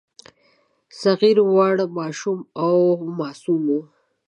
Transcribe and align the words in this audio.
صغیر 1.01 1.37
وړ، 1.53 1.75
ماشوم 1.97 2.39
او 2.63 2.77
معصوم 3.17 3.63
وو. 3.71 3.81